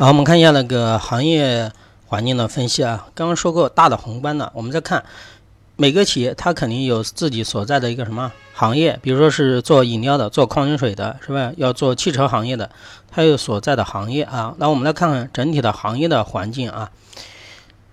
[0.00, 1.70] 好，我们看一下那个行业
[2.06, 3.06] 环境的分析啊。
[3.14, 5.04] 刚刚说过大的宏观的，我们再看
[5.76, 11.52] 每个企业，它肯定有自己所在的一个什么行业，比如说是做饮料的、做矿泉水的，是吧？
[11.58, 12.70] 要做汽车行业的，
[13.10, 14.54] 它有所在的行业啊。
[14.56, 16.90] 那我们来看看整体的行业的环境啊。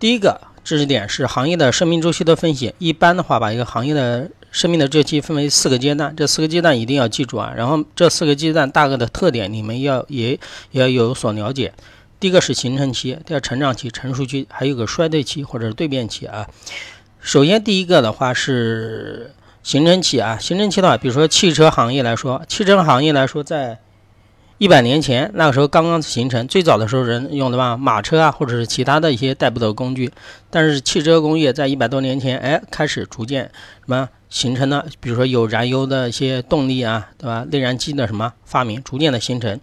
[0.00, 2.74] 第一个知识点是行业的生命周期的分析。
[2.80, 7.52] 一般的话，把一个行业的生命的周期分为四个阶段，这四个阶段一定要记住啊。
[7.56, 10.38] 然后这四个阶段大概的特点，你们要也
[10.70, 11.72] 也要有所了解。
[12.20, 16.46] 第一个是形成期，第二成长期、成熟期，还有个衰退期或者是蜕变期啊。
[17.18, 23.80] 首先第一个的话是形成期啊，形成期的话，比如说汽车行业来说，汽车行业来说在。
[24.58, 30.12] 一百年前，那个时候刚刚形成，最早的时候人用的吧马车啊，或者是其他的一些代步的工具。
[30.52, 37.46] 但是汽车工业在一百多年前，哎，开始逐渐什么形成了，比如说有燃油的一些动力啊，对吧？
[37.50, 39.58] 内燃机的什么发明，逐渐的形成。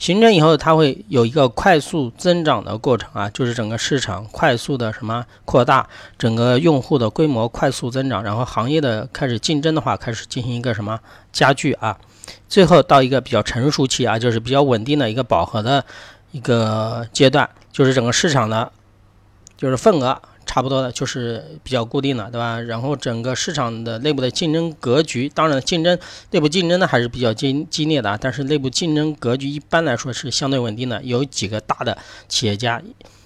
[0.00, 10.98] 形成以后，它会有一个快速增长的过程啊，就是整个市场快速的什么扩大，整个用户的规模快速增长，然后行业的开始竞争的话，开始进行一个什么
[11.32, 11.96] 加剧啊。
[12.48, 15.84] 最后到一个比较成熟期啊，就是比较稳定的一个饱和的
[16.32, 18.70] 一个阶段，就是整个市场的，
[19.56, 22.60] 就是份额差不多的，就是比较固定的，对吧？
[22.60, 25.98] 然后整个市场的内部的竞争格局，当然竞争
[26.30, 31.96] 内部竞争呢还是比较激激烈的，但是内部竞争格局一般来说是相对稳定的，有几个大的
[32.28, 32.82] 企业家。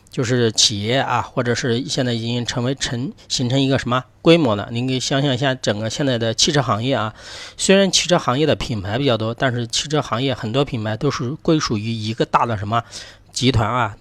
[0.08, 4.66] 就是企业啊，或者是现在已经成为成形成一个什么规模了？
[4.72, 7.12] 您可以想象一下，整个现在的汽车行业啊，
[7.58, 12.82] 虽然汽车行业的品牌比较多，但是汽车行业很多品牌都是归属于一个大的什么
[13.30, 13.94] 集团啊。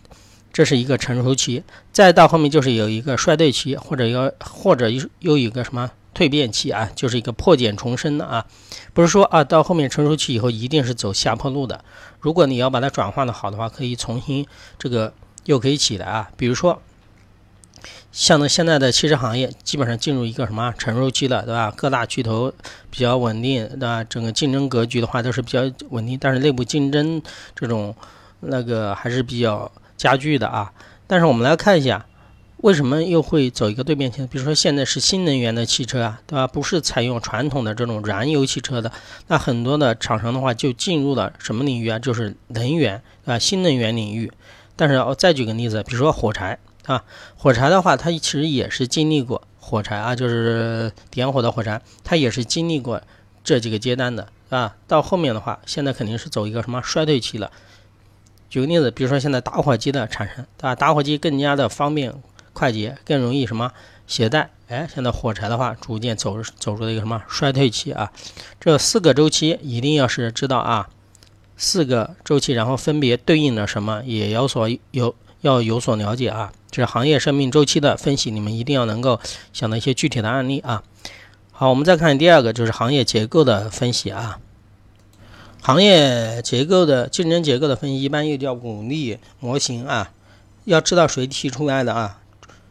[0.56, 8.46] 这是一个成熟期，再到后面就是有一个衰退期，或者有或者又又一个什么蜕变期啊，就是一个破茧重生的啊。
[8.94, 11.84] 不是说啊，到后面成熟期以后一定是走下坡路的。
[12.22, 14.48] 如果你要把它转换的好的话，可以重新
[14.80, 15.14] 这个。
[15.46, 16.82] 又可以起来啊，比如说，
[18.12, 21.72] 像那现在的汽车行业，基本上进入一个什么成熟期了，对吧？
[21.78, 22.52] 各大巨头
[22.90, 24.04] 比较稳定，对吧？
[24.04, 27.22] 整个竞争格局的话都是比较稳定，但是内部竞争
[27.56, 27.96] 这种
[28.40, 30.74] 那个还是比较加剧的啊。
[31.08, 32.06] 但是我们来看一下，
[32.58, 34.26] 为什么又会走一个对变期？
[34.28, 36.48] 比如说现在是新能源的汽车啊，对吧？
[36.48, 38.92] 不是采用传统的这种燃油汽车的，
[39.28, 42.00] 那很多的厂商的话就进入了什么领域啊？
[42.00, 43.38] 就是能源，啊？
[43.38, 44.32] 新能源领域。
[44.76, 47.04] 但是我再举个例子，比如说火柴啊，
[47.38, 53.02] 火柴的话，它其实也是经历过火柴啊，就是点火的火柴，它也是经历过
[53.44, 54.76] 这几个阶段的啊。
[54.88, 57.52] 到后面的话，现在肯定是走一个什么衰退期了。
[58.56, 60.74] 举个例子，比如说现在打火机的产生，对吧？
[60.74, 62.14] 打火机更加的方便
[62.54, 63.74] 快捷，更容易什么
[64.08, 64.50] 携带。
[64.70, 68.14] 哎，现在火柴的话，逐渐走走入了一个什么衰退期啊？
[68.58, 70.88] 这四个周期一定要是知道啊。
[71.58, 76.54] 四个周期，然后分别对应了什么，也有所有要有所了解啊。
[76.72, 79.20] 这是行业生命周期的分析，你们一定要能够
[79.52, 80.82] 想到一些具体的案例啊。
[81.52, 84.40] 好，我们再看第二个，就是行业结构的分析啊。
[85.66, 90.12] 行业结构的竞争结构的分析，一般又叫五力模型啊。
[90.66, 92.20] 要知道谁提出来的啊？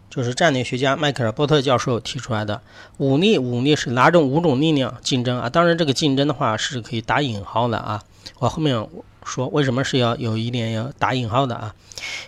[0.08, 2.62] 就是战略学家迈克尔波特教授提出来的。
[2.98, 5.50] 五力，五力是哪种五种力量竞争啊？
[5.50, 8.04] 当然，这个竞争的话是可以打引号的啊。
[8.38, 8.86] 我后面
[9.24, 11.74] 说为什么是要有一点要打引号的啊？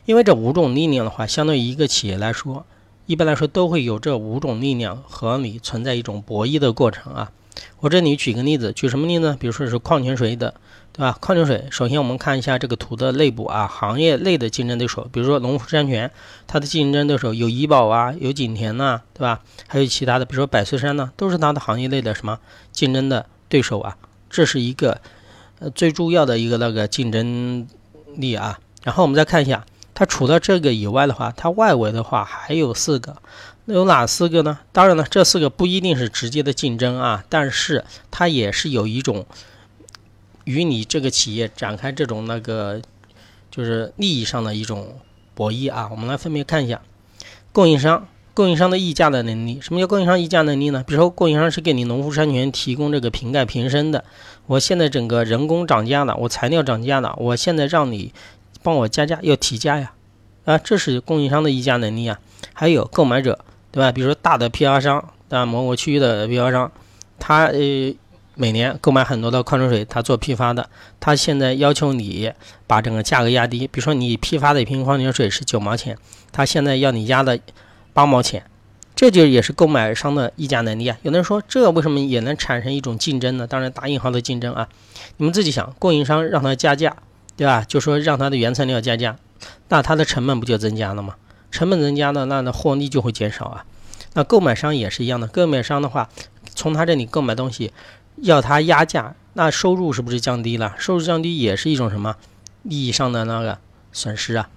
[0.05, 2.67] 因为这五种力量的话，相对于一个企业来说，
[3.07, 7.31] 一般来说都会有这五种力量和你存在一种博弈的过程啊。
[7.81, 9.37] 我这里举个例子，举什么例子呢？
[9.39, 10.55] 比如说是矿泉水的，
[10.93, 11.17] 对吧？
[11.21, 16.11] 矿泉水，首先我们看一下这个图的内部啊，行业内的竞争对手，比如说农夫山泉，
[16.47, 19.41] 它的竞争对手有怡宝啊，有景田呐，对吧？
[19.67, 22.39] 还有其他的，比如说百岁山呢，都是它的行业内的什么
[22.73, 23.97] 竞争的对手啊？
[24.31, 25.01] 这是一个。
[25.59, 27.67] 呃，最重要的一个那个竞争
[28.17, 29.65] 力啊，然后我们再看一下，
[29.99, 33.17] 它除了这个以外的话，它外围的话还有四个，
[33.65, 34.59] 那有哪四个呢？
[34.71, 39.25] 当然了，这四个不一定是直接的竞争啊，但是它也是有一种
[40.45, 42.83] 与你这个企业展开这种那个
[43.51, 45.01] 就是利益上的一种
[45.35, 45.89] 博弈啊。
[45.91, 46.83] 我们来分别看一下，
[47.53, 48.07] 供应商。
[48.35, 50.85] 供应商的议价的能力，什么叫供应商议价能力呢？
[50.87, 54.05] 比如说，供应商是给你农夫山泉提供这个瓶盖瓶身的，
[54.45, 58.13] 我现在整个人工涨价了，我材料涨价了，我现在让你
[58.67, 59.93] 帮我加价，要提价呀，
[60.45, 62.19] 啊，这是供应商的议价能力啊。
[62.53, 63.39] 还有购买者，
[63.71, 63.93] 对吧？
[63.93, 66.73] 比如说大的批发商，啊，某某区域的批发商，
[67.21, 67.61] 他呃
[68.35, 70.69] 每年购买很多的矿泉水，他做批发的，
[70.99, 72.33] 他现在要求你
[72.67, 75.97] 把整个价格压低，比如说你批发的一瓶矿泉水是九毛钱，
[76.33, 77.39] 他现在要你压的。
[77.97, 78.45] 八毛钱，
[78.95, 80.99] 这就也是购买商的议价能力啊。
[81.01, 83.47] 有的人说，这为什么也能产生一种竞争呢？
[83.47, 84.69] 当然打引号的竞争啊。
[85.17, 86.95] 你们自己想，供应商让他加价，
[87.37, 87.65] 对吧？
[87.67, 89.17] 就说让他的原材料加价，
[89.69, 91.17] 那它的成本不就增加了吗？
[91.51, 93.65] 成本增加了，那那获利就会减少啊。
[94.15, 96.09] 那购买商也是一样的，购买商的话，
[96.55, 97.73] 从他这里购买东西，
[98.17, 100.75] 要他压价，那收入是不是降低了？
[100.79, 102.17] 收入降低也是一种什么
[102.63, 103.59] 利益上的那个
[103.93, 104.49] 损失啊？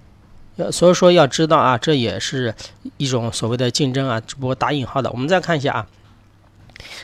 [0.72, 2.54] 所以说要知道啊，这也是
[2.96, 5.10] 一种所谓的竞争啊，只不过打引号的。
[5.10, 5.86] 我们再看一下啊，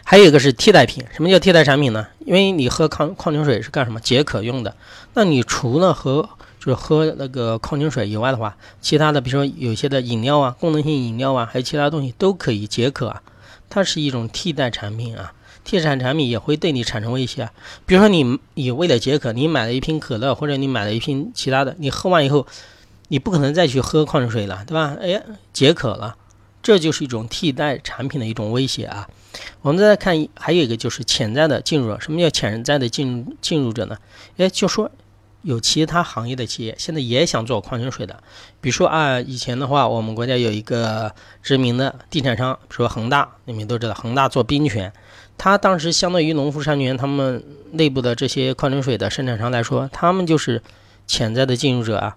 [0.05, 1.05] 还有一个是替代品。
[1.15, 2.07] 什么叫替代产品呢？
[2.25, 4.01] 因为你喝矿矿泉水是干什么？
[4.01, 4.75] 解渴用的。
[5.15, 6.29] 那你除了喝
[6.59, 13.23] 就是喝那个矿泉水以外的话，其他的比如说有些的饮料啊，功能性饮料啊，还有其他东西都可以解渴啊。
[13.69, 15.33] 它是一种替代产品啊，
[15.65, 17.53] 替代产品也会对你产生威胁啊。
[17.85, 22.47] 比如说你你为了解渴，你买了一瓶可乐或者你买了一瓶其他的，你喝完以后，
[23.09, 24.97] 你不可能再去喝矿泉水了，对吧？
[25.01, 25.21] 哎，
[25.53, 26.17] 解渴了，
[26.67, 29.09] 这就是一种替代产品的一种威胁啊。
[29.63, 33.97] 我们再看还有一个就是潜在的进入者，什么叫潜在的进进入者呢？
[34.39, 34.91] 哎，就说。
[35.43, 38.21] 有其他行业的企业现在也想做矿泉水的，
[38.61, 44.93] 比如说啊，以前的话，我们国家有一个知名的地产商，比如说恒大，你们都知道，恒大做冰泉，
[45.39, 50.61] 他当时相对于农夫山泉他们内部的这些矿泉水的生产商来说，他们就是
[51.07, 52.17] 潜在的进入者啊，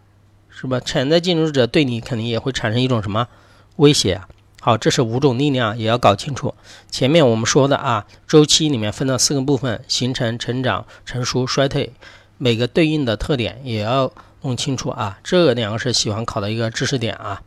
[0.50, 0.80] 是吧？
[0.80, 3.28] 潜在进入者对你肯定也会产生一种什么
[3.76, 4.28] 威胁啊？
[4.62, 6.54] 好，这是五种力量，也要搞清楚。
[6.92, 11.94] 前面我们说的啊，周期里面分了四个部分：形成、成长、成熟、衰退。
[12.38, 14.12] 每个对应的特点也要
[14.42, 17.42] 弄清楚啊，这两个是喜欢考的一个知识点啊。